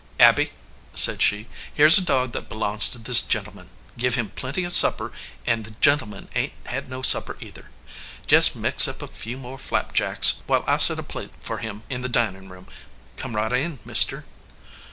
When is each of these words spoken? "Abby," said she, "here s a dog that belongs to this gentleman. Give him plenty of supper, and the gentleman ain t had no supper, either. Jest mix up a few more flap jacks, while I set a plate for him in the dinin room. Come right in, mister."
"Abby," 0.19 0.51
said 0.95 1.21
she, 1.21 1.47
"here 1.71 1.85
s 1.85 1.99
a 1.99 2.03
dog 2.03 2.31
that 2.31 2.49
belongs 2.49 2.89
to 2.89 2.97
this 2.97 3.21
gentleman. 3.21 3.69
Give 3.99 4.15
him 4.15 4.29
plenty 4.31 4.63
of 4.63 4.73
supper, 4.73 5.11
and 5.45 5.63
the 5.63 5.75
gentleman 5.79 6.27
ain 6.33 6.49
t 6.49 6.55
had 6.71 6.89
no 6.89 7.03
supper, 7.03 7.37
either. 7.39 7.69
Jest 8.25 8.55
mix 8.55 8.87
up 8.87 9.03
a 9.03 9.07
few 9.07 9.37
more 9.37 9.59
flap 9.59 9.93
jacks, 9.93 10.41
while 10.47 10.63
I 10.65 10.77
set 10.77 10.97
a 10.97 11.03
plate 11.03 11.33
for 11.39 11.59
him 11.59 11.83
in 11.87 12.01
the 12.01 12.09
dinin 12.09 12.49
room. 12.49 12.65
Come 13.15 13.35
right 13.35 13.51
in, 13.53 13.77
mister." 13.85 14.25